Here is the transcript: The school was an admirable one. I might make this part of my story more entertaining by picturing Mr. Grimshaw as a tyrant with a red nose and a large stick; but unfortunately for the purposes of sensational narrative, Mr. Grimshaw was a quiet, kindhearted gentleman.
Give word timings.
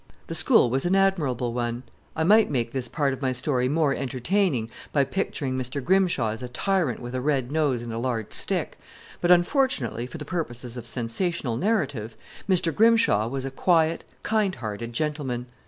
The 0.25 0.33
school 0.33 0.71
was 0.71 0.83
an 0.87 0.95
admirable 0.95 1.53
one. 1.53 1.83
I 2.15 2.23
might 2.23 2.49
make 2.49 2.71
this 2.71 2.87
part 2.87 3.13
of 3.13 3.21
my 3.21 3.33
story 3.33 3.69
more 3.69 3.93
entertaining 3.93 4.71
by 4.91 5.03
picturing 5.03 5.55
Mr. 5.55 5.79
Grimshaw 5.85 6.29
as 6.31 6.41
a 6.41 6.49
tyrant 6.49 6.99
with 6.99 7.13
a 7.13 7.21
red 7.21 7.51
nose 7.51 7.83
and 7.83 7.93
a 7.93 7.99
large 7.99 8.33
stick; 8.33 8.79
but 9.21 9.29
unfortunately 9.29 10.07
for 10.07 10.17
the 10.17 10.25
purposes 10.25 10.75
of 10.75 10.87
sensational 10.87 11.55
narrative, 11.55 12.15
Mr. 12.49 12.73
Grimshaw 12.73 13.27
was 13.27 13.45
a 13.45 13.51
quiet, 13.51 14.03
kindhearted 14.23 14.91
gentleman. 14.91 15.45